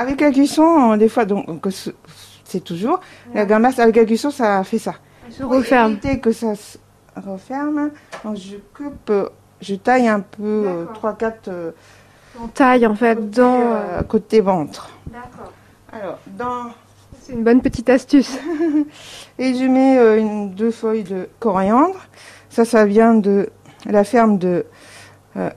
[0.00, 1.90] avec la cuisson, des fois, donc ce-
[2.44, 3.00] c'est toujours
[3.34, 4.94] la gambas avec la cuisson, ça fait ça.
[5.30, 5.92] Se Pour referme.
[5.92, 6.78] éviter que ça se
[7.16, 7.90] referme,
[8.24, 9.28] donc je coupe, euh,
[9.60, 10.92] je taille un peu D'accord.
[10.94, 11.50] 3-4
[12.42, 13.60] On taille en fait dans.
[13.60, 14.90] euh, côté ventre.
[15.06, 15.52] D'accord.
[15.92, 16.70] Alors, dans
[17.22, 18.36] C'est une bonne petite astuce.
[19.38, 21.96] et je mets euh, une, deux feuilles de coriandre.
[22.48, 23.48] Ça, ça vient de
[23.86, 24.62] la ferme de euh,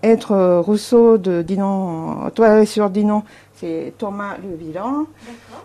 [0.03, 3.23] Être euh, Rousseau de Dinan, Toile sur Dinan.
[3.55, 5.05] C'est Thomas Le Vilan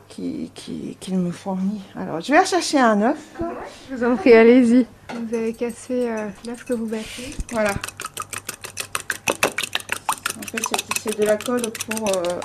[0.09, 1.83] qui, qui, qui me fournit.
[1.97, 3.19] Alors, je vais rechercher un œuf.
[3.91, 4.87] Je vous en prie, allez-y.
[5.15, 7.35] Vous avez cassé euh, l'œuf que vous battez.
[7.53, 7.71] Voilà.
[10.39, 10.63] En fait,
[11.03, 12.41] c'est- de la colle pour euh,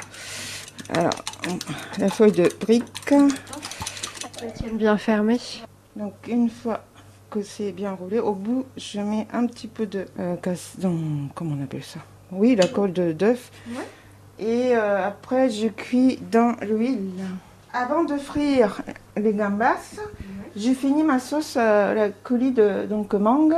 [0.90, 1.12] alors,
[2.00, 2.86] la feuille de brique.
[3.12, 5.40] Elles tiennent bien fermées.
[5.96, 6.82] Donc, une fois
[7.34, 10.96] que c'est bien roulé, au bout, je mets un petit peu de euh, casse- non,
[11.34, 12.00] comment on appelle ça?
[12.32, 13.52] Oui, la colle d'œuf.
[13.70, 13.76] Ouais.
[14.38, 17.10] Et euh, après, je cuis dans l'huile.
[17.74, 18.84] Avant de frire
[19.18, 19.96] les gambas,
[20.56, 23.56] je finis ma sauce, euh, la coulis de donc mangue,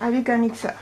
[0.00, 0.74] avec un mixeur.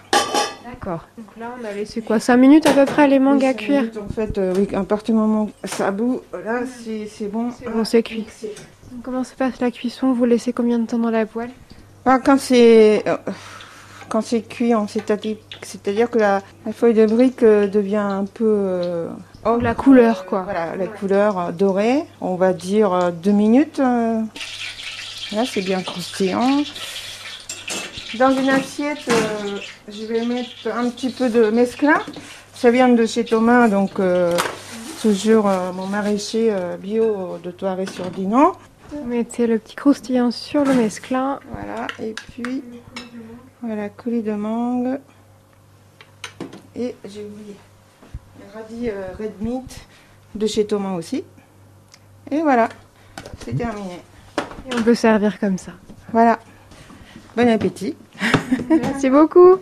[0.67, 1.07] D'accord.
[1.17, 3.55] Donc là, on a laissé quoi 5 minutes à peu près les mangues Oui, à
[3.55, 7.07] cuire minutes, En fait, euh, oui, à partir du moment où ça bout, là, c'est
[7.07, 7.51] c'est bon.
[7.59, 8.27] C'est bon, c'est cuit.
[8.93, 10.13] Donc, Comment se passe la cuisson?
[10.13, 11.51] Vous laissez combien de temps dans la poêle
[12.07, 13.17] Quand c'est euh,
[14.09, 19.09] quand c'est cuit, c'est-à-dire que la, la feuille de brique euh, devient un peu
[19.45, 20.43] ocre, La couleur, quoi.
[20.43, 22.05] Voilà, la couleur dorée.
[22.21, 23.79] On va dire deux minutes.
[25.33, 26.63] Là, c'est bien croustillant.
[28.15, 32.01] Dans une assiette, euh, je vais mettre un petit peu de mesclun.
[32.55, 34.33] Ça vient de chez Thomas, donc euh,
[35.03, 38.53] toujours euh, mon maraîcher bio de Toiré-sur-Dinan.
[38.97, 41.39] Vous mettez le petit croustillant sur le mesclin.
[41.51, 42.63] Voilà, et puis
[43.63, 44.99] voilà, coulis de mangue.
[46.75, 47.57] Et j'ai oublié
[48.39, 49.87] le radis euh, red meat
[50.35, 51.25] de chez Thomas aussi.
[52.31, 52.69] Et voilà,
[53.45, 54.01] c'est terminé.
[54.71, 55.73] Et on peut servir comme ça.
[56.13, 56.39] Voilà,
[57.37, 57.97] bon appétit.
[58.71, 59.61] Merci beaucoup.